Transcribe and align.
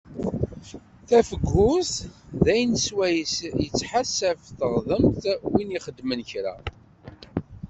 Tafgurt 1.07 1.93
d 2.43 2.45
ayen 2.53 2.73
swayes 2.85 3.35
tettḥasaf 3.63 4.41
teɣdemt 4.57 5.23
win 5.51 5.75
ixedmen 5.77 6.21
kra. 6.29 6.55